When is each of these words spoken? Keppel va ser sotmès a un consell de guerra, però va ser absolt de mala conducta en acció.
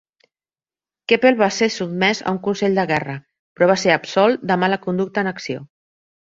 Keppel 1.11 1.35
va 1.41 1.49
ser 1.57 1.67
sotmès 1.75 2.21
a 2.23 2.33
un 2.37 2.39
consell 2.47 2.79
de 2.79 2.85
guerra, 2.93 3.19
però 3.59 3.69
va 3.73 3.77
ser 3.83 3.93
absolt 3.97 4.49
de 4.53 4.59
mala 4.65 4.81
conducta 4.87 5.25
en 5.25 5.33
acció. 5.35 5.63